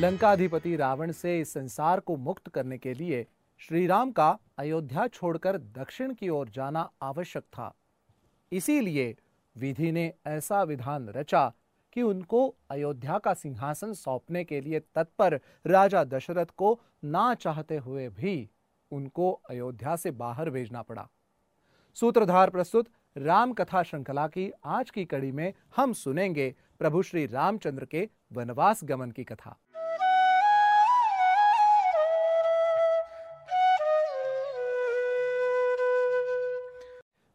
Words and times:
लंकाधिपति 0.00 0.76
रावण 0.76 1.10
से 1.12 1.40
इस 1.40 1.52
संसार 1.52 2.00
को 2.00 2.16
मुक्त 2.16 2.48
करने 2.48 2.78
के 2.78 2.94
लिए 2.94 3.26
श्री 3.60 3.86
राम 3.86 4.10
का 4.10 4.38
अयोध्या 4.58 5.06
छोड़कर 5.06 5.58
दक्षिण 5.58 6.14
की 6.14 6.28
ओर 6.28 6.48
जाना 6.48 6.90
आवश्यक 7.02 7.42
था। 7.42 7.74
इसीलिए 8.52 9.16
विधि 9.56 9.92
ने 9.92 10.12
ऐसा 10.26 10.62
विधान 10.62 11.08
रचा 11.08 11.52
कि 11.92 12.02
उनको 12.02 12.56
अयोध्या 12.70 13.18
का 13.18 13.34
सिंहासन 13.34 13.92
सौंपने 13.92 14.44
के 14.44 14.60
लिए 14.60 14.80
तत्पर 14.80 15.40
राजा 15.66 16.04
दशरथ 16.04 16.46
को 16.56 16.80
ना 17.04 17.34
चाहते 17.34 17.76
हुए 17.76 18.08
भी 18.08 18.50
उनको 18.92 19.32
अयोध्या 19.50 19.96
से 19.96 20.10
बाहर 20.10 20.50
भेजना 20.50 20.82
पड़ा। 20.82 21.08
सूत्रधार 21.94 22.50
प्रस्तुत 22.50 22.88
राम 23.16 23.52
कथा 23.52 23.82
श्रृंखला 23.82 24.28
की 24.28 24.52
आज 24.64 24.90
की 24.90 25.04
कड़ी 25.04 25.32
में 25.32 25.52
हम 25.76 25.92
सुनेंगे 25.92 26.54
प्रभु 26.78 27.02
श्री 27.02 27.26
रामचंद्र 27.26 27.84
के 27.84 28.08
वनवास 28.32 28.84
गमन 28.84 29.10
की 29.10 29.24
कथा। 29.24 29.58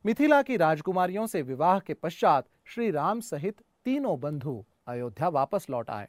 मिथिला 0.06 0.42
की 0.42 0.58
राजकुमारियों 0.58 1.28
से 1.28 1.42
विवाह 1.42 1.80
के 1.80 1.94
पश्चात 1.94 2.46
श्री 2.66 2.92
राम 2.92 3.20
सहित 3.20 3.62
तीनों 3.86 4.20
बंधु 4.20 4.66
अयोध्या 4.88 5.28
वापस 5.28 5.66
लौट 5.70 5.90
आए। 5.90 6.08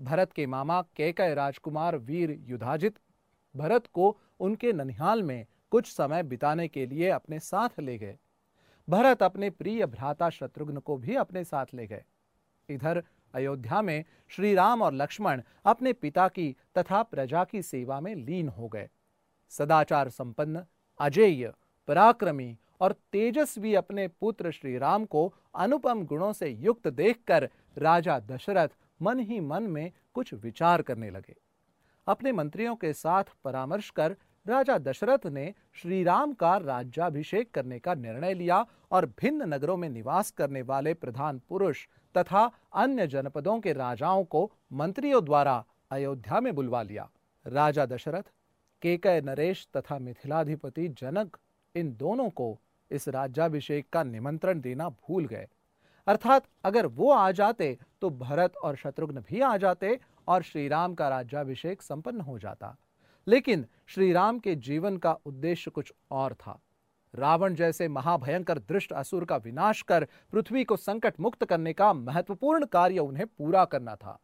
भरत 0.00 0.32
के 0.32 0.46
मामा 0.46 0.82
केकय 0.82 1.34
राजकुमार 1.34 1.96
वीर 1.96 2.38
युधाजित 2.40 2.98
भरत 3.56 3.86
को 3.86 4.18
उनके 4.40 4.72
ननिहाल 4.72 5.22
में 5.22 5.46
कुछ 5.70 5.92
समय 5.92 6.22
बिताने 6.22 6.68
के 6.68 6.86
लिए 6.86 7.08
अपने 7.10 7.38
साथ 7.38 7.80
ले 7.80 7.98
गए। 7.98 8.18
भरत 8.88 9.22
अपने 9.22 9.50
प्रिय 9.50 9.86
भ्राता 9.86 10.30
शत्रुघ्न 10.30 10.78
को 10.78 10.96
भी 10.96 11.16
अपने 11.16 11.44
साथ 11.44 11.66
ले 11.74 11.86
गए। 11.86 12.04
इधर 12.68 13.02
अयोध्या 13.34 13.82
में 13.82 14.04
श्री 14.28 14.54
राम 14.54 14.82
और 14.82 14.94
लक्ष्मण 14.94 15.42
अपने 15.64 15.92
पिता 15.92 16.28
की 16.28 16.56
तथा 16.78 17.02
प्रजा 17.02 17.44
की 17.44 17.62
सेवा 17.62 18.00
में 18.00 18.14
लीन 18.14 18.48
हो 18.48 18.68
गए। 18.68 18.88
सदाचार 19.50 20.08
संपन्न, 20.08 20.64
अजेय, 21.00 21.52
पराक्रमी 21.88 22.58
और 22.82 22.92
तेजस्वी 23.12 23.74
अपने 23.74 24.08
पुत्र 24.08 24.50
श्री 24.50 24.78
राम 24.78 25.04
को 25.04 25.32
अनुपम 25.54 26.04
गुणों 26.04 26.32
से 26.32 26.48
युक्त 26.48 26.88
देखकर 26.88 27.48
राजा 27.78 28.18
दशरथ 28.20 28.68
मन 29.02 29.20
ही 29.20 29.40
मन 29.40 29.62
में 29.62 29.92
कुछ 30.14 30.34
विचार 30.34 30.82
करने 30.82 31.10
लगे। 31.10 31.34
अपने 32.06 32.32
मंत्रियों 32.32 32.74
के 32.76 32.92
साथ 32.92 33.24
परामर्श 33.44 33.90
कर 33.90 34.16
राजा 34.46 34.78
दशरथ 34.78 35.26
ने 35.26 35.54
श्री 35.72 36.02
राम 36.04 36.32
का 36.32 36.56
राज्याभिषेक 36.56 37.50
करने 37.50 37.78
का 37.78 37.94
निर्णय 37.94 38.34
लिया 38.34 38.64
और 38.90 39.06
भिन्न 39.20 39.42
नगरों 39.42 39.76
में 39.76 39.88
निवास 39.88 40.30
करने 40.30 40.62
वाले 40.62 40.94
प्रधान 40.94 41.40
पुरुष 41.48 41.86
तथा 42.16 42.50
अन्य 42.74 43.06
जनपदों 43.06 43.58
के 43.60 43.72
राजाओं 43.72 44.24
को 44.24 44.50
मंत्रियों 44.72 45.24
द्वारा 45.24 45.64
अयोध्या 45.90 46.40
में 46.40 46.54
बुलवा 46.54 46.82
लिया। 46.82 47.08
राजा 47.46 47.86
दशरथ 47.86 48.22
केकय 48.82 49.20
नरेश 49.20 49.66
तथा 49.76 49.98
मिथिलाधिपति 49.98 50.88
जनक 50.88 51.36
इन 51.74 51.96
दोनों 51.96 52.28
को 52.30 52.58
इस 52.92 53.08
राज्याभिषेक 53.08 53.88
का 53.92 54.02
निमंत्रण 54.02 54.60
देना 54.60 54.88
भूल 54.88 55.26
गए। 55.26 55.46
अर्थात 56.06 56.46
अगर 56.64 56.86
वो 56.86 57.10
आ 57.10 57.30
जाते 57.30 57.78
तो 58.00 58.10
भरत 58.10 58.56
और 58.56 58.76
शत्रुघ्न 58.76 59.20
भी 59.20 59.40
आ 59.40 59.56
जाते 59.56 59.98
और 60.28 60.42
श्री 60.42 60.68
राम 60.68 60.94
का 60.94 61.08
राज्याभिषेक 61.08 61.82
संपन्न 61.82 62.20
हो 62.20 62.38
जाता। 62.38 62.76
लेकिन 63.26 63.66
श्री 63.86 64.12
राम 64.12 64.38
के 64.38 64.54
जीवन 64.54 64.96
का 64.96 65.12
उद्देश्य 65.12 65.70
कुछ 65.70 65.92
और 66.10 66.34
था। 66.34 66.60
रावण 67.14 67.54
जैसे 67.54 67.88
महाभयंकर 67.88 68.58
दृष्ट 68.58 68.92
असुर 68.92 69.24
का 69.24 69.36
विनाश 69.36 69.82
कर 69.82 70.06
पृथ्वी 70.32 70.64
को 70.64 70.76
संकट 70.76 71.20
मुक्त 71.20 71.44
करने 71.44 71.72
का 71.72 71.92
महत्वपूर्ण 71.92 72.66
कार्य 72.66 72.98
उन्हें 72.98 73.26
पूरा 73.26 73.64
करना 73.64 73.94
था। 73.96 74.18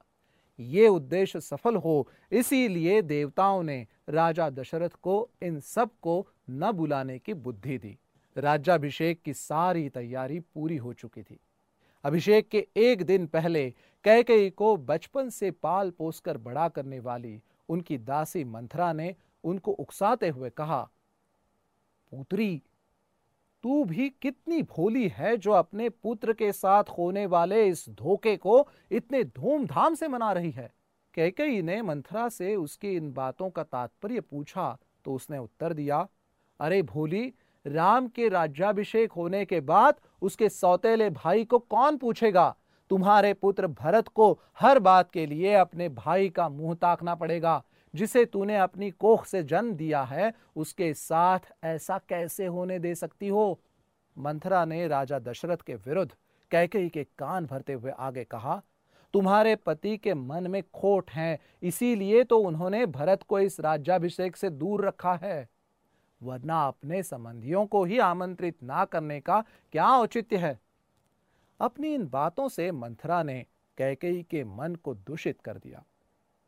ये 0.58 0.88
उद्देश्य 0.88 1.40
सफल 1.40 1.76
हो, 1.76 2.08
इसीलिए 2.32 3.02
देवताओं 3.02 3.62
ने 3.62 3.86
राजा 4.08 4.50
दशरथ 4.50 4.90
को 5.02 5.28
इन 5.42 5.60
सबको 5.60 6.26
न 6.50 6.72
बुलाने 6.72 7.18
की 7.18 7.34
बुद्धि 7.34 7.78
दी। 7.78 7.98
राज्याभिषेक 8.38 9.22
की 9.22 9.34
सारी 9.34 9.88
तैयारी 9.88 10.38
पूरी 10.40 10.76
हो 10.76 10.92
चुकी 10.92 11.22
थी। 11.22 11.38
अभिषेक 12.04 12.48
के 12.48 12.66
एक 12.76 13.02
दिन 13.02 13.26
पहले 13.26 13.70
कैकई 14.04 14.50
को 14.50 14.76
बचपन 14.76 15.28
से 15.28 15.50
पाल 15.50 15.90
पोसकर 15.90 16.36
बड़ा 16.38 16.68
करने 16.68 17.00
वाली 17.00 17.40
उनकी 17.68 17.98
दासी 17.98 18.44
मंथरा 18.44 18.92
ने 18.92 19.14
उनको 19.44 19.72
उकसाते 19.72 20.28
हुए 20.28 20.50
कहा, 20.50 20.80
पुत्री, 22.12 22.62
तू 23.64 23.84
भी 23.84 24.08
कितनी 24.22 24.62
भोली 24.62 25.08
है 25.08 25.36
जो 25.36 25.52
अपने 25.52 25.88
पुत्र 25.88 26.32
के 26.32 26.52
साथ 26.52 26.84
होने 26.98 27.26
वाले 27.26 27.66
इस 27.66 27.84
धोखे 27.88 28.36
को 28.36 28.66
इतने 28.90 29.22
धूमधाम 29.24 29.94
से 29.94 30.08
मना 30.08 30.32
रही 30.32 30.50
है? 30.50 30.70
कैकई 31.14 31.60
ने 31.62 31.80
मंथरा 31.82 32.28
से 32.28 32.54
उसकी 32.56 32.94
इन 32.96 33.12
बातों 33.12 33.50
का 33.50 33.62
तात्पर्य 33.62 34.20
पूछा 34.20 34.76
तो 35.04 35.14
उसने 35.14 35.38
उत्तर 35.38 35.72
दिया, 35.72 36.06
अरे 36.60 36.82
भोली 36.82 37.32
राम 37.66 38.06
के 38.08 38.28
राज्याभिषेक 38.28 39.12
होने 39.12 39.44
के 39.44 39.60
बाद 39.60 39.94
उसके 40.22 40.48
सौतेले 40.48 41.10
भाई 41.10 41.44
को 41.44 41.58
कौन 41.58 41.96
पूछेगा? 41.96 42.56
तुम्हारे 42.90 43.32
पुत्र 43.34 43.66
भरत 43.66 44.08
को 44.08 44.40
हर 44.60 44.78
बात 44.78 45.10
के 45.10 45.26
लिए 45.26 45.54
अपने 45.54 45.88
भाई 45.88 46.28
का 46.28 46.48
मुँह 46.48 46.74
ताकना 46.74 47.14
पड़ेगा। 47.14 47.62
जिसे 47.94 48.24
तूने 48.24 48.56
अपनी 48.56 48.90
कोख 48.90 49.24
से 49.26 49.42
जन्म 49.42 49.72
दिया 49.72 50.02
है, 50.02 50.32
उसके 50.56 50.94
साथ 50.94 51.38
ऐसा 51.64 51.98
कैसे 52.08 52.46
होने 52.46 52.78
दे 52.78 52.94
सकती 52.94 53.28
हो? 53.28 53.60
मंथरा 54.18 54.64
ने 54.64 54.86
राजा 54.88 55.18
दशरथ 55.18 55.56
के 55.56 55.74
विरुद्ध 55.74 56.10
कैकई 56.50 56.88
के 56.88 57.04
कान 57.04 57.46
भरते 57.46 57.72
हुए 57.72 57.90
आगे 57.90 58.24
कहा, 58.24 58.62
तुम्हारे 59.14 59.56
पति 59.56 59.96
के 59.96 60.14
मन 60.14 60.46
में 60.46 60.62
खोट 60.74 61.10
है, 61.10 61.38
इसीलिए 61.62 62.24
तो 62.24 62.38
उन्होंने 62.38 62.86
भरत 62.86 63.22
को 63.22 63.40
इस 63.40 63.60
राज्याभिषेक 63.60 64.36
से 64.36 64.50
दूर 64.50 64.86
रखा 64.86 65.14
है। 65.14 65.48
वरना 66.22 66.66
अपने 66.66 67.02
संबंधियों 67.02 67.66
को 67.66 67.84
ही 67.84 67.98
आमंत्रित 67.98 68.62
ना 68.62 68.84
करने 68.84 69.20
का 69.20 69.44
क्या 69.72 69.86
औचित्य 69.86 70.36
है? 70.36 70.58
अपनी 71.60 71.94
इन 71.94 72.06
बातों 72.08 72.48
से 72.48 72.72
मंथरा 72.72 73.22
ने 73.22 73.46
कैकेयी 73.78 74.22
के 74.22 74.44
मन 74.44 74.74
को 74.74 74.94
दूषित 74.94 75.40
कर 75.40 75.58
दिया। 75.58 75.84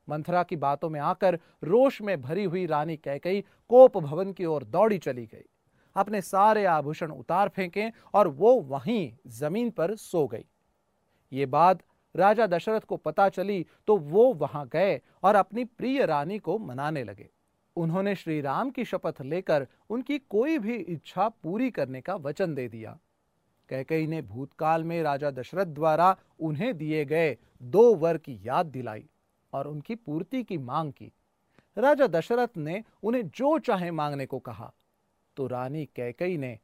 मंथरा 0.08 0.42
की 0.42 0.56
बातों 0.56 0.90
में 0.90 1.00
आकर 1.00 1.38
रोष 1.64 2.02
में 2.02 2.20
भरी 2.22 2.44
हुई 2.44 2.66
रानी 2.66 2.96
कैकई 2.96 3.40
कोप 3.68 3.98
भवन 3.98 4.32
की 4.32 4.44
ओर 4.44 4.64
दौड़ी 4.64 4.98
चली 4.98 5.26
गई। 5.26 5.44
अपने 5.96 6.20
सारे 6.22 6.64
आभूषण 6.64 7.10
उतार 7.10 7.48
फेंके 7.48 7.88
और 8.14 8.28
वो 8.28 8.60
वहीं 8.60 9.12
ज़मीन 9.26 9.70
पर 9.70 9.94
सो 9.94 10.26
गई। 10.26 10.44
ये 11.32 11.46
बात 11.46 11.82
राजा 12.14 12.46
दशरथ 12.46 12.80
को 12.80 12.96
पता 12.96 13.28
चली 13.28 13.66
तो 13.86 13.96
वो 13.96 14.32
वहाँ 14.34 14.68
गए 14.68 15.00
और 15.22 15.34
अपनी 15.34 15.64
प्रिय 15.64 16.06
रानी 16.06 16.38
को 16.38 16.58
मनाने 16.58 17.04
लगे। 17.04 17.30
उन्होंने 17.80 18.14
श्री 18.14 18.40
राम 18.40 18.70
की 18.70 18.84
शपथ 18.84 19.20
लेकर 19.22 19.66
उनकी 19.90 20.18
कोई 20.18 20.58
भी 20.58 20.74
इच्छा 20.74 21.28
पूरी 21.28 21.70
करने 21.70 22.00
का 22.00 22.14
वचन 22.16 22.54
दे 22.54 22.68
दिया। 22.68 22.98
कैकई 23.68 24.06
ने 24.06 24.22
भूतकाल 24.22 24.84
में 24.84 25.02
राजा 25.02 25.30
दशरथ 25.30 25.66
द्वारा 25.66 26.16
उन्हें 26.40 26.76
दिए 26.78 27.04
गए 27.04 27.36
दो 27.62 27.94
वर 27.94 28.18
की 28.18 28.38
याद 28.42 28.66
दिलाई 28.66 29.08
और 29.52 29.68
उनकी 29.68 29.94
पूर्ति 29.94 30.42
की 30.42 30.58
मांग 30.58 30.92
की। 30.92 31.12
राजा 31.78 32.06
दशरथ 32.06 32.56
ने 32.56 32.82
उन्हें 33.02 33.28
जो 33.28 33.58
चाहे 33.58 33.90
मांगने 33.90 34.26
को 34.26 34.38
कहा 34.38 34.72
तो 35.36 35.46
रानी 35.46 35.84
कैकई 35.86 36.36
ने 36.36 36.58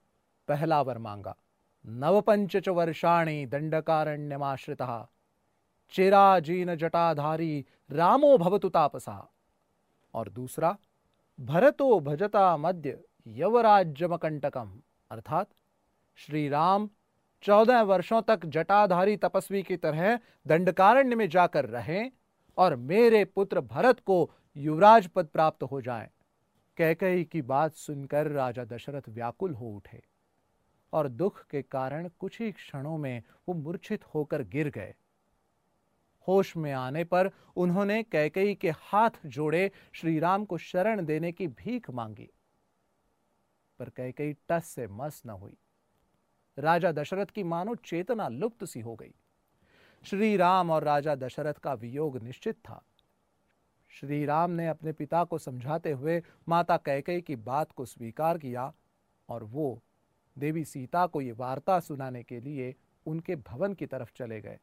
पहला 0.49 0.81
वर 0.83 0.99
मांगा। 0.99 1.37
नवपंच 1.87 2.69
वर्षाणी 2.69 3.47
दंडकारण्यमाश्रिता। 3.47 5.09
चिराजीन 5.93 6.75
जटाधारी 6.75 7.65
रामो 7.91 8.37
भवतु 8.39 8.69
तापसा। 8.69 9.33
और 10.15 10.29
दूसरा 10.29 10.77
भरतो 11.39 11.99
भजता 12.01 12.57
मध्य 12.57 12.99
यवराज्यमकंटकम। 13.29 14.71
अर्थात 15.11 15.49
श्री 16.19 16.49
राम 16.49 16.89
चौदह 17.45 17.83
वर्षों 17.83 18.21
तक 18.23 18.47
जटाधारी 18.47 19.17
तपस्वी 19.17 19.63
की 19.63 19.77
तरह 19.77 20.19
दंडकारण्य 20.47 21.17
में 21.17 21.29
जाकर 21.29 21.65
रहें 21.65 22.11
और 22.59 22.77
मेरे 22.77 23.25
पुत्र 23.25 23.61
भरत 23.61 24.01
को 24.01 24.31
युवराज 24.57 25.07
पद 25.07 25.27
प्राप्त 25.27 25.63
हो 25.63 25.81
जाए। 25.81 26.11
कैकई 26.77 27.25
की 27.25 27.43
बात 27.43 27.75
सुनकर 27.75 28.27
राजा 28.27 28.65
दशरथ 28.65 29.09
व्याकुल 29.09 29.55
हो 29.55 29.67
उठे 29.67 30.03
और 30.93 31.09
दुख 31.09 31.45
के 31.47 31.63
कारण 31.63 32.09
कुछ 32.19 32.41
ही 32.41 32.53
क्षणों 32.53 32.97
में 32.99 33.23
वो 33.49 33.55
मूर्छित 33.55 34.05
होकर 34.15 34.43
गिर 34.43 34.71
गए। 34.71 34.95
होश 36.29 36.57
में 36.57 36.73
आने 36.73 37.05
पर 37.05 37.31
उन्होंने 37.57 38.03
कैकई 38.03 38.55
के 38.55 38.71
हाथ 38.71 39.11
जोड़े 39.27 39.71
श्री 39.93 40.19
राम 40.19 40.45
को 40.45 40.59
शरण 40.59 41.05
देने 41.05 41.33
की 41.33 41.49
भीख 41.49 41.91
मांगी। 41.91 42.31
पर 43.79 43.91
कैकई 43.91 44.33
टस 44.49 44.65
से 44.65 44.87
मस 44.87 45.23
न 45.27 45.31
हुई। 45.31 45.57
राजा 46.59 46.93
दशरथ 46.93 47.27
की 47.27 47.43
मानो 47.43 47.75
चेतना 47.75 48.29
लुप्त 48.29 48.65
सी 48.65 48.81
हो 48.81 48.97
गई। 48.97 49.15
श्री 50.05 50.37
राम 50.37 50.71
और 50.71 50.85
राजा 50.85 51.15
दशरथ 51.15 51.55
का 51.55 51.75
वियोग 51.75 52.19
निश्चित 52.19 52.55
था। 52.55 52.85
श्री 53.89 54.25
राम 54.25 54.51
ने 54.51 54.69
अपने 54.69 54.93
पिता 54.93 55.25
को 55.25 55.39
समझाते 55.39 55.91
हुए 55.91 56.23
माता 56.49 56.77
कैकई 56.77 57.21
की 57.21 57.37
बात 57.37 57.73
को 57.73 57.85
स्वीकार 57.85 58.39
किया 58.39 58.75
और 59.29 59.45
वो 59.45 59.83
देवी 60.39 60.65
सीता 60.65 61.07
को 61.07 61.21
ये 61.21 61.33
वार्ता 61.33 61.81
सुनाने 61.81 62.23
के 62.23 62.41
लिए 62.41 62.75
उनके 63.07 63.37
भवन 63.37 63.75
की 63.75 63.87
तरफ़ 63.87 64.13
चले 64.17 64.41
गए। 64.41 64.59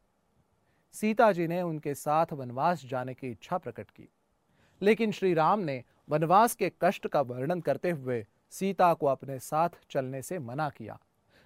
सीता 0.94 1.32
जी 1.32 1.48
ने 1.48 1.62
उनके 1.62 1.96
साथ 1.96 2.26
वनवास 2.34 2.86
जाने 2.86 3.14
की 3.14 3.32
इच्छा 3.32 3.58
प्रकट 3.58 3.90
की। 3.90 4.10
लेकिन 4.82 5.12
श्री 5.12 5.34
राम 5.34 5.60
ने 5.60 5.84
वनवास 6.10 6.56
के 6.56 6.72
कष्ट 6.82 7.08
का 7.08 7.22
वर्णन 7.22 7.62
करते 7.62 7.92
हुए 7.92 8.26
सीता 8.50 8.94
को 8.94 9.06
अपने 9.06 9.40
साथ 9.40 9.70
चलने 9.90 10.22
से 10.22 10.40
मना 10.40 10.70
किया। 10.70 11.00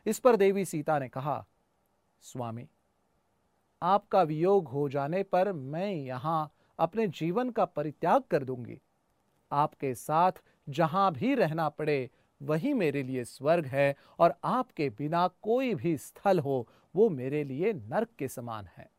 इस 0.06 0.20
पर 0.20 0.36
देवी 0.36 0.66
सीता 0.66 1.00
ने 1.00 1.10
कहा, 1.10 1.46
स्वामी, 2.22 2.68
आपका 3.84 4.24
वियोग 4.24 4.68
हो 4.68 4.90
जाने 4.90 5.24
पर 5.24 5.52
मैं 5.52 5.92
यहाँ 5.92 6.54
अपने 6.80 7.08
जीवन 7.08 7.50
का 7.50 7.66
परित्याग 7.66 8.22
कर 8.22 8.44
दूँगी। 8.44 8.82
आपके 9.52 9.96
साथ 9.96 10.32
जहाँ 10.70 11.14
भी 11.14 11.36
रहना 11.36 11.70
पड़े, 11.70 12.10
वही 12.42 12.74
मेरे 12.74 13.04
लिए 13.04 13.24
स्वर्ग 13.24 13.66
है 13.66 13.96
और 14.20 14.36
आपके 14.44 14.90
बिना 14.90 15.28
कोई 15.28 15.76
भी 15.76 15.98
स्थल 15.98 16.40
हो, 16.40 16.68
वो 16.96 17.10
मेरे 17.10 17.44
लिए 17.44 17.74
नरक 17.74 18.10
के 18.20 18.28
समान 18.28 18.70
है। 18.78 18.97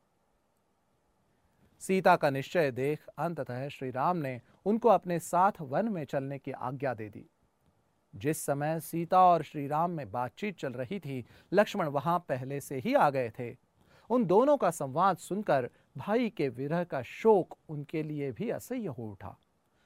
सीता 1.83 2.15
का 2.17 2.31
निश्चय 2.31 2.71
देख 2.71 3.07
अंततः 3.19 3.69
श्री 3.69 3.91
राम 3.91 4.17
ने 4.17 4.41
उनको 4.67 4.89
अपने 4.89 5.19
साथ 5.19 5.61
वन 5.61 5.89
में 5.89 6.05
चलने 6.05 6.39
की 6.39 6.53
आज्ञा 6.53 6.95
दे 6.95 7.09
दी। 7.09 7.25
जिस 8.15 8.45
समय 8.47 8.79
सीता 8.81 9.21
और 9.23 9.43
श्री 9.43 9.67
राम 9.67 9.91
में 9.91 10.11
बातचीत 10.13 10.59
चल 10.59 10.73
रही 10.73 10.99
थी, 10.99 11.25
लक्ष्मण 11.53 11.89
वहाँ 11.89 12.19
पहले 12.19 12.61
से 12.61 12.79
ही 12.79 12.95
आ 12.95 13.09
गए 13.11 13.31
थे। 13.39 13.55
उन 14.11 14.25
दोनों 14.25 14.57
का 14.57 14.71
संवाद 14.71 15.17
सुनकर 15.17 15.69
भाई 15.97 16.29
के 16.29 16.49
विरह 16.49 16.85
का 16.85 17.03
शोक 17.03 17.57
उनके 17.69 18.03
लिए 18.03 18.31
भी 18.33 18.51
असह्य 18.51 18.87
हो 18.89 19.11
उठा। 19.11 19.37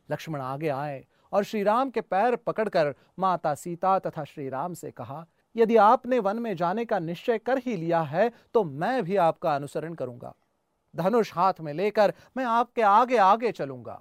लक्ष्मण 0.09 0.41
आगे 0.41 0.69
आए 0.69 1.05
और 1.33 1.45
श्री 1.45 1.63
राम 1.63 1.91
के 1.91 2.01
पैर 2.01 2.37
पकड़कर 2.37 2.95
माता 3.19 3.55
सीता 3.55 3.99
तथा 3.99 4.25
श्री 4.25 4.49
राम 4.49 4.75
से 4.75 4.91
कहा, 4.91 5.25
यदि 5.57 5.77
आपने 5.77 6.19
वन 6.19 6.39
में 6.39 6.55
जाने 6.57 6.85
का 6.85 6.99
निश्चय 6.99 7.39
कर 7.39 7.59
ही 7.59 7.77
लिया 7.77 8.01
है 8.03 8.31
तो 8.55 8.65
मैं 8.65 9.03
भी 9.03 9.17
आपका 9.17 9.55
अनुसरण 9.55 9.95
करूँगा। 9.95 10.35
धनुष 10.95 11.33
हाथ 11.35 11.61
में 11.61 11.73
लेकर 11.73 12.13
मैं 12.37 12.45
आपके 12.45 12.83
आगे 12.83 13.17
आगे 13.17 13.53
चलूँगा। 13.53 14.01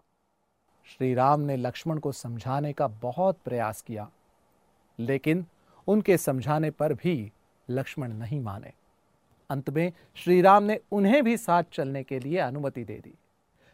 श्री 0.88 1.14
राम 1.14 1.42
ने 1.42 1.56
लक्ष्मण 1.58 2.00
को 2.00 2.12
समझाने 2.12 2.74
का 2.74 2.88
बहुत 2.88 3.38
प्रयास 3.46 3.82
किया, 3.82 4.10
लेकिन 5.00 5.46
उनके 5.88 6.18
समझाने 6.18 6.72
पर 6.72 6.94
भी 6.94 7.32
लक्ष्मण 7.70 8.14
नहीं 8.14 8.40
माने। 8.40 8.74
अंत 9.50 9.70
में 9.70 9.92
श्री 10.16 10.42
राम 10.42 10.64
ने 10.64 10.80
उन्हें 10.92 11.24
भी 11.24 11.38
साथ 11.38 11.64
चलने 11.74 12.04
के 12.04 12.20
लिए 12.20 12.38
अनुमति 12.40 12.84
दे 12.84 13.00
दी। 13.00 13.14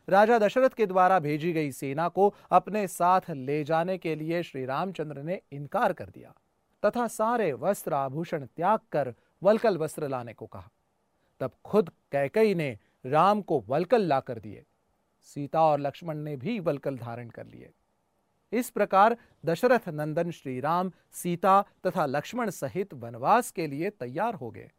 राजा 0.08 0.38
दशरथ 0.40 0.70
के 0.70 0.86
द्वारा 0.86 1.20
भेजी 1.20 1.52
गई 1.54 1.72
सेना 1.72 2.08
को 2.10 2.34
अपने 2.52 2.88
साथ 2.88 3.30
ले 3.30 3.64
जाने 3.64 3.98
के 3.98 4.16
लिए 4.16 4.42
श्री 4.44 4.66
रामचंद्र 4.66 5.22
ने 5.22 5.42
इनकार 5.52 5.94
कर 5.94 6.06
दिया, 6.06 6.34
तथा 6.84 7.08
सारे 7.08 7.52
वस्त्र 7.54 7.94
आभूषण 7.94 8.46
त्याग 8.46 8.80
कर 8.92 9.14
वलकल 9.42 9.78
वस्त्र 9.78 10.08
लाने 10.08 10.34
को 10.34 10.46
कहा। 10.46 10.70
तब 11.42 11.52
खुद 11.66 11.90
कैकई 12.12 12.54
ने 12.56 12.78
राम 13.06 13.42
को 13.42 13.64
वलकल 13.68 14.02
ला 14.02 14.20
कर 14.20 14.40
दिए। 14.40 14.64
सीता 15.22 15.62
और 15.62 15.80
लक्ष्मण 15.80 16.18
ने 16.18 16.36
भी 16.38 16.60
वलकल 16.60 16.98
धारण 16.98 17.30
कर 17.30 17.48
लिए। 17.48 17.70
इस 18.52 18.70
प्रकार 18.70 19.18
दशरथ 19.46 19.90
नंदन 19.90 20.32
श्री 20.32 20.60
राम 20.60 20.92
सीता 21.12 21.62
तथा 21.88 22.06
लक्ष्मण 22.06 22.50
सहित 22.50 22.94
वनवास 22.94 23.52
के 23.52 23.68
लिए 23.68 23.90
तैयार 23.90 24.34
हो 24.34 24.52
गए। 24.52 24.70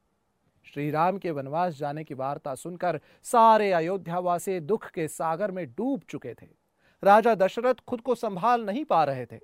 श्री 0.65 0.91
राम 0.91 1.19
के 1.19 1.31
वनवास 1.31 1.75
जाने 1.75 2.05
की 2.05 2.15
वार्ता 2.15 2.55
सुनकर 2.55 3.01
सारे 3.23 3.73
अयोध्यावासी 3.73 4.61
दुख 4.61 4.91
के 4.91 5.09
सागर 5.09 5.51
में 5.51 5.67
डूब 5.67 6.03
चुके 6.09 6.35
थे। 6.35 6.47
राजा 7.03 7.35
दशरथ 7.35 7.75
खुद 7.89 8.01
को 8.01 8.15
संभाल 8.15 8.65
नहीं 8.65 8.85
पा 8.85 9.05
रहे 9.05 9.27
थे। 9.27 9.39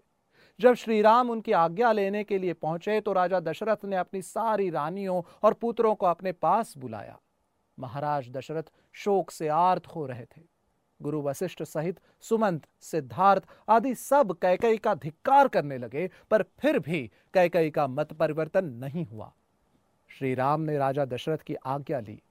जब 0.60 0.74
श्री 0.74 1.02
राम 1.02 1.30
उनकी 1.30 1.52
आज्ञा 1.52 1.92
लेने 1.92 2.24
के 2.24 2.38
लिए 2.38 2.52
पहुँचे 2.52 3.00
तो 3.00 3.12
राजा 3.12 3.40
दशरथ 3.40 3.84
ने 3.84 3.96
अपनी 3.96 4.22
सारी 4.22 4.70
रानियों 4.70 5.22
और 5.42 5.54
पुत्रों 5.54 5.94
को 5.94 6.06
अपने 6.06 6.32
पास 6.32 6.74
बुलाया। 6.78 7.18
महाराज 7.78 8.30
दशरथ 8.30 8.64
शोक 8.92 9.30
से 9.30 9.48
आर्त 9.48 9.86
हो 9.86 10.06
रहे 10.06 10.24
थे। 10.24 10.42
गुरु 11.02 11.22
वशिष्ठ 11.22 11.62
सहित 11.62 12.00
सुमंत, 12.20 12.66
सिद्धार्थ 12.80 13.42
आदि 13.68 13.94
सब 13.94 14.38
कैकई 14.38 14.76
का 14.76 14.94
धिक्कार 14.94 15.48
करने 15.48 15.78
लगे, 15.78 16.10
पर 16.30 16.42
फिर 16.42 16.78
भी 16.78 17.10
कैकई 17.34 17.70
का 17.70 17.86
मत 17.86 18.12
परिवर्तन 18.12 18.64
नहीं 18.64 19.06
हुआ। 19.06 19.32
श्री 20.08 20.34
राम 20.34 20.60
ने 20.60 20.78
राजा 20.78 21.04
दशरथ 21.04 21.38
की 21.38 21.54
आज्ञा 21.54 22.00
ली। 22.00 22.22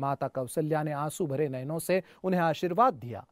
माता 0.00 0.28
कौशल्या 0.28 0.82
ने 0.82 0.92
आँसू 0.92 1.26
भरे 1.26 1.48
नयनों 1.48 1.78
से 1.78 2.02
उन्हें 2.24 2.40
आशीर्वाद 2.40 2.94
दिया। 2.94 3.26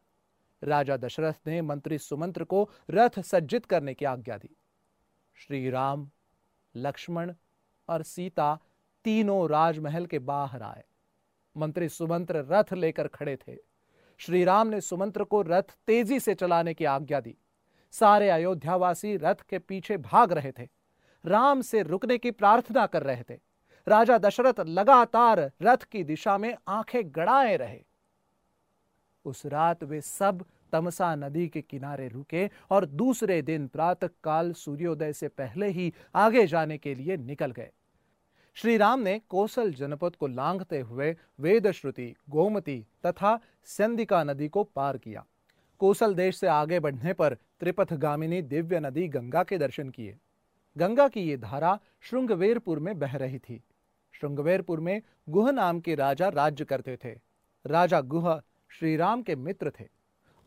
राजा 0.64 0.96
दशरथ 0.96 1.34
ने 1.46 1.62
मंत्री 1.62 1.98
सुमंत्र 1.98 2.44
को 2.44 2.70
रथ 2.90 3.20
सज्जित 3.20 3.66
करने 3.66 3.94
की 3.94 4.04
आज्ञा 4.04 4.38
दी। 4.38 4.56
श्री 5.34 5.70
राम 5.70 6.10
लक्ष्मण 6.76 7.34
और 7.88 8.02
सीता 8.02 8.58
तीनों 9.04 9.48
राजमहल 9.48 10.06
के 10.06 10.18
बाहर 10.18 10.62
आए। 10.62 10.84
मंत्री 11.56 11.88
सुमंत्र 11.88 12.46
रथ 12.50 12.72
लेकर 12.72 13.08
खड़े 13.08 13.36
थे। 13.36 13.56
श्री 14.18 14.44
राम 14.44 14.66
ने 14.66 14.80
सुमंत्र 14.80 15.24
को 15.24 15.42
रथ 15.42 15.62
तेज़ी 15.86 16.20
से 16.20 16.34
चलाने 16.34 16.74
की 16.74 16.84
आज्ञा 16.84 17.20
दी। 17.20 17.36
सारे 17.90 18.30
अयोध्यावासी 18.30 19.16
रथ 19.16 19.34
के 19.34 19.58
पीछे 19.58 19.96
भाग 19.96 20.32
रहे 20.32 20.52
थे। 20.52 20.68
राम 21.26 21.60
से 21.60 21.82
रुकने 21.82 22.18
की 22.18 22.30
प्रार्थना 22.30 22.86
कर 22.86 23.02
रहे 23.02 23.22
थे। 23.30 23.40
राजा 23.88 24.18
दशरथ 24.18 24.60
लगातार 24.60 25.52
रथ 25.62 25.76
की 25.76 26.04
दिशा 26.04 26.38
में 26.38 26.56
आँखें 26.68 27.02
गड़ाए 27.06 27.56
रहे। 27.56 27.84
उस 29.24 29.46
रात 29.46 29.84
वे 29.84 30.00
सब 30.00 30.44
तमसा 30.72 31.14
नदी 31.14 31.48
के 31.48 31.62
किनारे 31.62 32.08
रुके 32.08 32.50
और 32.70 32.86
दूसरे 32.86 33.42
दिन 33.42 33.68
प्रातः 33.68 34.08
काल 34.24 34.52
सूर्योदय 34.52 35.12
से 35.12 35.28
पहले 35.28 35.68
ही 35.68 35.94
आगे 36.14 36.46
जाने 36.46 36.78
के 36.78 36.94
लिए 36.94 37.16
निकल 37.16 37.50
गए। 37.50 37.70
श्री 38.54 38.76
राम 38.76 39.00
ने 39.00 39.18
कौशल 39.18 39.72
जनपद 39.72 40.16
को 40.16 40.26
लांघते 40.26 40.80
हुए 40.80 41.16
वेद 41.40 41.70
श्रुति 41.70 42.14
गोमती 42.30 42.86
तथा 43.06 43.40
संदिका 43.64 44.24
नदी 44.24 44.48
को 44.48 44.64
पार 44.64 44.98
किया। 44.98 45.24
कौशल 45.78 46.14
देश 46.14 46.36
से 46.36 46.46
आगे 46.46 46.80
बढ़ने 46.80 47.12
पर 47.12 47.34
त्रिपथ 47.34 47.84
त्रिपथगामिनी 47.84 48.42
दिव्य 48.42 48.80
नदी 48.80 49.08
गंगा 49.08 49.42
के 49.42 49.58
दर्शन 49.58 49.88
किए। 49.88 50.18
गंगा 50.78 51.08
की 51.08 51.20
ये 51.20 51.36
धारा 51.36 51.80
श्रृंगवेरपुर 52.00 52.78
में 52.78 52.98
बह 52.98 53.16
रही 53.16 53.38
थी। 53.38 53.64
श्रृंगवेरपुर 54.12 54.80
में 54.80 55.02
गुह 55.28 55.50
नाम 55.50 55.80
के 55.80 55.94
राजा 55.94 56.28
राज्य 56.28 56.64
करते 56.64 56.98
थे। 57.04 57.20
राजा 57.66 58.00
गुह 58.00 58.42
श्री 58.68 58.96
राम 58.96 59.22
के 59.22 59.36
मित्र 59.36 59.72
थे। 59.80 59.88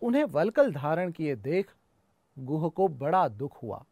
उन्हें 0.01 0.23
वलकल 0.23 0.73
धारण 0.73 1.11
किए 1.11 1.35
देख 1.35 1.71
गुह 2.39 2.69
को 2.69 2.87
बड़ा 2.87 3.27
दुख 3.27 3.63
हुआ। 3.63 3.85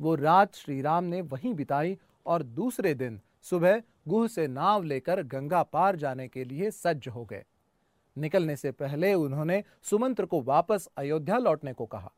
वो 0.00 0.14
रात 0.14 0.54
श्री 0.54 0.82
राम 0.82 1.04
ने 1.04 1.20
वहीं 1.20 1.54
बिताई 1.54 1.98
और 2.26 2.42
दूसरे 2.42 2.94
दिन 2.94 3.20
सुबह 3.50 3.82
गुह 4.08 4.26
से 4.28 4.46
नाव 4.46 4.82
लेकर 4.82 5.22
गंगा 5.22 5.62
पार 5.62 5.96
जाने 5.96 6.28
के 6.28 6.44
लिए 6.44 6.70
सज्ज 6.70 7.08
हो 7.08 7.24
गए। 7.24 7.44
निकलने 8.16 8.56
से 8.56 8.70
पहले 8.72 9.14
उन्होंने 9.14 9.62
सुमंत्र 9.82 10.26
को 10.26 10.40
वापस 10.42 10.88
अयोध्या 10.96 11.38
लौटने 11.38 11.72
को 11.72 11.86
कहा। 11.86 12.12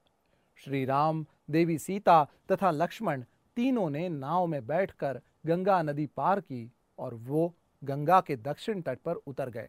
श्री 0.56 0.84
राम 0.84 1.26
देवी 1.50 1.78
सीता 1.78 2.24
तथा 2.52 2.70
लक्ष्मण 2.70 3.24
तीनों 3.56 3.88
ने 3.90 4.08
नाव 4.08 4.46
में 4.46 4.66
बैठकर 4.66 5.20
गंगा 5.46 5.82
नदी 5.82 6.06
पार 6.06 6.40
की 6.40 6.72
और 6.98 7.14
वो 7.14 7.54
गंगा 7.82 8.20
के 8.20 8.36
दक्षिण 8.36 8.80
तट 8.82 8.98
पर 8.98 9.14
उतर 9.14 9.50
गए। 9.50 9.68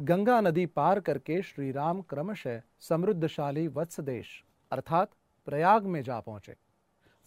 गंगा 0.00 0.40
नदी 0.40 0.66
पार 0.66 1.00
करके 1.00 1.42
श्री 1.42 1.70
राम 1.72 2.00
क्रमशः 2.00 2.60
समृद्धशाली 2.80 3.68
वत्स 3.68 4.00
देश 4.00 4.44
अर्थात 4.72 5.10
प्रयाग 5.46 5.86
में 5.86 6.02
जा 6.02 6.20
पहुँचे। 6.20 6.56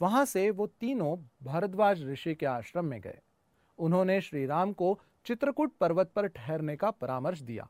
वहाँ 0.02 0.26
से 0.26 0.50
वो 0.50 0.68
तीनों 0.68 1.16
भारद्वाज 1.44 2.04
ऋषि 2.04 2.36
के 2.36 2.46
आश्रम 2.46 2.86
में 2.86 3.02
गए। 3.02 3.20
उन्होंने 3.80 4.20
श्री 4.22 4.46
राम 4.46 4.74
को 4.74 4.98
चित्रकूट 5.26 5.74
पर्वत 5.82 6.12
पर 6.16 6.28
ठहरने 6.28 6.76
का 6.76 6.92
परामर्श 6.92 7.40
दिया। 7.40 7.68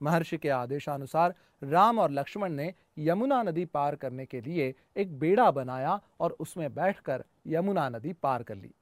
महर्षि 0.00 0.38
के 0.38 0.48
आदेशानुसार 0.48 1.34
राम 1.62 1.98
और 1.98 2.10
लक्ष्मण 2.10 2.52
ने 2.52 2.72
यमुना 2.98 3.42
नदी 3.42 3.64
पार 3.64 3.94
करने 3.96 4.26
के 4.26 4.40
लिए 4.40 4.74
एक 4.96 5.18
बेड़ा 5.18 5.50
बनाया 5.50 6.00
और 6.20 6.36
उसमें 6.40 6.74
बैठकर 6.74 7.24
यमुना 7.46 7.88
नदी 7.88 8.12
पार 8.12 8.42
कर 8.42 8.56
ली। 8.56 8.74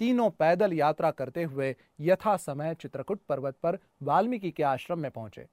तीनों 0.00 0.30
पैदल 0.30 0.72
यात्रा 0.72 1.10
करते 1.10 1.42
हुए 1.42 1.74
यथा 2.00 2.36
समय 2.36 2.74
चित्रकूट 2.74 3.20
पर्वत 3.28 3.56
पर 3.62 3.78
वाल्मीकि 4.02 4.50
के 4.50 4.62
आश्रम 4.62 4.98
में 4.98 5.10
पहुँचे। 5.10 5.46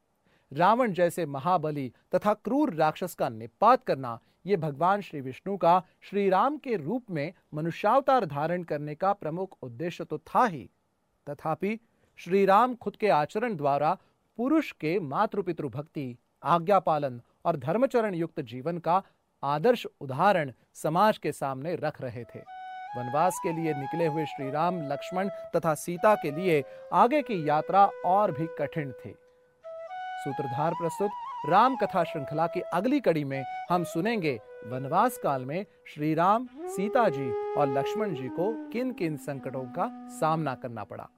रावण 0.51 0.93
जैसे 0.93 1.25
महाबली 1.25 1.91
तथा 2.15 2.33
क्रूर 2.33 2.73
राक्षस 2.73 3.13
का 3.13 3.29
निपात 3.29 3.83
करना 3.83 4.19
ये 4.45 4.57
भगवान 4.57 5.01
श्री 5.01 5.21
विष्णु 5.21 5.57
का 5.57 5.81
श्री 6.01 6.29
राम 6.29 6.57
के 6.57 6.75
रूप 6.75 7.11
में 7.11 7.33
मनुष्यावतार 7.53 8.25
धारण 8.25 8.63
करने 8.63 8.95
का 8.95 9.13
प्रमुख 9.13 9.57
उद्देश्य 9.61 10.03
तो 10.03 10.17
था 10.17 10.45
ही। 10.45 10.69
तथापि 11.27 11.79
श्री 12.19 12.45
राम 12.45 12.75
खुद 12.75 12.95
के 12.95 13.09
आचरण 13.09 13.55
द्वारा 13.55 13.97
पुरुष 14.37 14.71
के 14.71 14.99
मातृपितृ 14.99 15.67
भक्ति, 15.67 16.17
आज्ञा 16.43 16.79
पालन 16.79 17.21
और 17.45 17.57
धर्मचरण 17.57 18.15
युक्त 18.15 18.39
जीवन 18.41 18.77
का 18.77 19.01
आदर्श 19.43 19.85
उदाहरण 20.01 20.51
समाज 20.73 21.17
के 21.17 21.31
सामने 21.31 21.75
रख 21.75 22.01
रहे 22.01 22.23
थे। 22.23 22.39
वनवास 22.97 23.39
के 23.43 23.51
लिए 23.51 23.73
निकले 23.73 24.05
हुए 24.05 24.25
श्री 24.25 24.49
राम, 24.51 24.81
लक्ष्मण 24.91 25.29
तथा 25.55 25.73
सीता 25.73 26.15
के 26.15 26.31
लिए 26.31 26.63
आगे 26.93 27.21
की 27.21 27.49
यात्रा 27.49 27.85
और 28.05 28.31
भी 28.31 28.47
कठिन 28.59 28.91
थी। 28.91 29.15
सूत्रधार 30.23 30.73
प्रस्तुत 30.73 31.11
राम 31.49 31.75
कथा 31.75 32.03
श्रृंखला 32.03 32.47
की 32.47 32.59
अगली 32.59 32.99
कड़ी 32.99 33.23
में 33.23 33.43
हम 33.69 33.83
सुनेंगे 33.83 34.39
वनवास 34.67 35.17
काल 35.17 35.45
में 35.45 35.65
श्री 35.87 36.13
राम 36.13 36.47
सीता 36.65 37.09
जी 37.09 37.31
और 37.53 37.73
लक्ष्मण 37.77 38.13
जी 38.15 38.27
को 38.27 38.69
किन 38.69 38.91
किन 38.91 39.17
संकटों 39.17 39.63
का 39.63 40.07
सामना 40.09 40.55
करना 40.55 40.83
पड़ा। 40.83 41.09